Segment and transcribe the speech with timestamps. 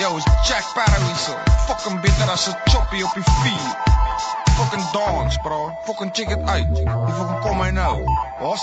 [0.00, 1.36] Yo, is Jack Sparrow hier so.
[1.68, 3.76] Fucking beter as 'n choppy op die vuur.
[4.56, 5.76] Fucking dance, bro.
[5.84, 6.66] Fucking check it uit.
[6.78, 6.84] Jy
[7.18, 8.00] fucking kom my nou.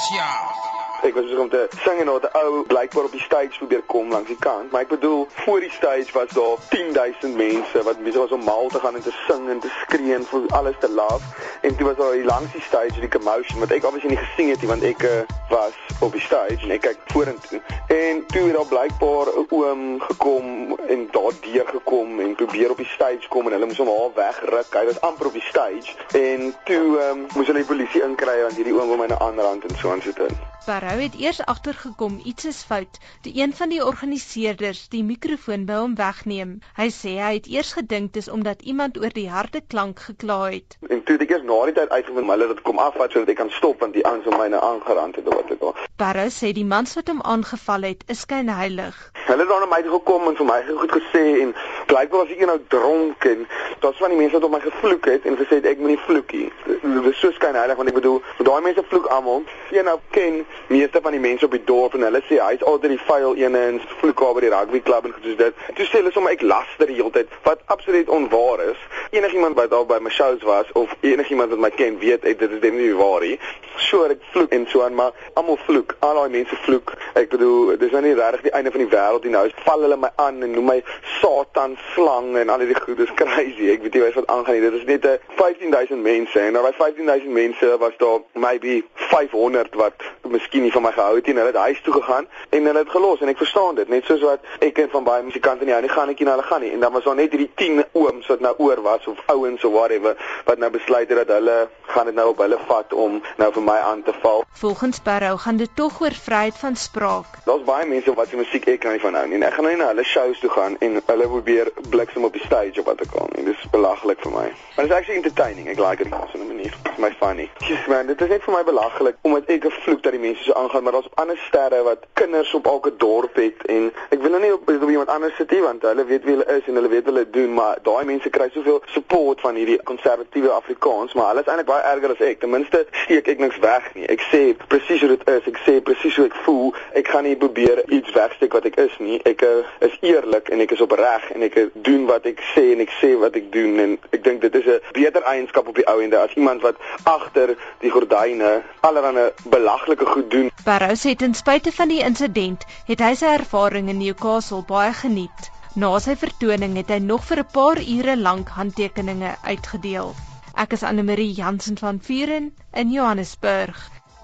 [0.10, 0.67] Ja?
[1.04, 3.82] Ek was besig om te sing en daar 'n ou blykbaar op die stage probeer
[3.86, 8.04] kom langs die kant, maar ek bedoel voor die stage was daar 10000 mense wat
[8.04, 10.76] besig was om mal te gaan en te sing en te skree en vir alles
[10.80, 11.24] te laugh.
[11.62, 14.50] En toe was daar hier langs die stage die commotion wat ek obviously nie gesien
[14.50, 17.62] het nie want ek uh, was op die stage en ek kyk vorentoe.
[17.88, 22.78] En toe het daar blykbaar 'n oom gekom en daar deur gekom en probeer op
[22.78, 24.74] die stage kom en hulle moes hom al wegruk.
[24.74, 28.56] Hy was amper op die stage en toe um, moes hulle die polisie inkry want
[28.56, 30.57] hierdie oom wou my na ander hand en so aan sit in.
[30.68, 35.78] Barrow het eers agtergekom iets is fout toe een van die organiseerders die mikrofoon by
[35.80, 36.52] hom wegneem.
[36.80, 40.76] Hy sê hy het eers gedink dis omdat iemand oor die harde klank gekla het.
[40.90, 43.44] En toe het ek eers na die tyd uitgevind hulle het kom afvat sodat ek
[43.46, 45.87] kan stop want die ouens het my nou aangerand het of wat ek al.
[45.98, 48.98] Barrow sê die mans wat hom aangeval het is skynheilig.
[49.28, 51.54] Hulle het dan na my toe gekom en vir my goed gesê en
[51.90, 53.40] blykbaar was ek nou dronk en
[53.82, 56.36] daar's van die mense wat op my gevloek het en gesê het ek moenie vloek
[56.38, 56.52] nie.
[56.68, 59.42] Dit is so skynheilig want ek bedoel daai mense vloek almal.
[59.74, 60.38] Een nou ken
[60.70, 63.64] meeste van die mense op die dorp en hulle sê hy's altyd die vuil ene
[63.72, 65.66] en vloek oor by die rugby klub en goed soos dit.
[65.80, 68.86] Toe sê hulle sommer ek laster die hele tyd wat absoluut onwaar is.
[69.18, 72.54] Enigiemand wat daar by my shows was of enigiemand wat my ken weet ek dit
[72.54, 73.40] is definitief waar nie.
[73.78, 75.96] So ek vloek en so aan maar almal vloek.
[76.00, 76.94] Al daai mense vloek.
[77.14, 79.34] Ek bedoel dis nou nie regtig die einde van die wêreld nie.
[79.36, 80.78] Nou val hulle my aan en noem my
[81.20, 82.98] Satan slang en al hierdie goed.
[82.98, 83.70] Dis crazy.
[83.74, 84.64] Ek weet nie wat aangaan nie.
[84.66, 89.94] Dit is net 'n 15000 mense en daai 15000 mense was daar maybe 500 wat
[90.28, 91.36] miskien nie van my gehou het nie.
[91.36, 93.90] Hulle het huis toe gegaan en hulle het gelos en ek verstaan dit.
[93.90, 96.36] Net soos wat ek en van baie musikante nie hou nie, gaan ek nie na
[96.38, 96.74] hulle gaan nie.
[96.74, 99.74] En dan was daar net hierdie 10 ooms wat nou oor was of ouens of
[99.74, 103.52] whatever wat nou besluit het dat hulle gaan dit nou op hulle vat om nou
[103.54, 104.46] vir my aan te val.
[104.52, 107.26] Volgens Barrow gaan dit tog oor vryheid van spraak.
[107.46, 109.42] Daar's baie mense wat se musiek ek kan nie van hou nie.
[109.44, 112.46] Ek gaan nou nie na hulle shows toe gaan en hulle probeer bliksem op die
[112.46, 113.34] stage op wat ek kan.
[113.36, 114.48] Dit is belaglik vir my.
[114.76, 115.68] Maar dit is actually entertaining.
[115.74, 116.74] Ek like dit op 'n manier.
[116.86, 117.50] It's my funny.
[117.58, 120.44] Jesus man, dit is net vir my belaglik omdat ek 'n vloek dat die mense
[120.44, 124.30] so aangaan, maar daar's ander sterre wat kinders op elke dorp het en ek wil
[124.30, 126.76] nou nie op, op iemand anders sit nie want hulle weet wie hulle is en
[126.76, 131.14] hulle weet wat hulle doen, maar daai mense kry soveel support van hierdie konservatiewe Afrikaans,
[131.14, 132.40] maar hulle is eintlik baie erger as ek.
[132.40, 134.06] Ten minste steek ek niks weg nie.
[134.06, 135.48] Ek sê presies hoe dit is.
[135.52, 136.74] Ek sê presies hoe ek voel.
[137.00, 139.20] Ek gaan nie probeer iets wegsteek wat ek is nie.
[139.30, 142.72] Ek uh, is eerlik en ek is opreg en ek uh, doen wat ek sê
[142.76, 145.76] en ek sê wat ek doen en ek dink dit is 'n beter eienskap op
[145.76, 150.52] die ou ende as iemand wat agter die gordyne allerlei belaglike goed doen.
[150.66, 155.52] Barrow sê ten spyte van die insident het hy sy ervaring in Newcastle baie geniet.
[155.76, 160.16] Na sy vertoning het hy nog vir 'n paar ure lank handtekeninge uitgedeel.
[160.58, 163.78] Ek is Anne Marie Jansen van Vuren in Johannesburg.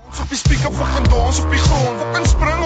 [0.07, 1.99] Ons op die speaker fucking dans op die grond.
[1.99, 2.62] Spring op die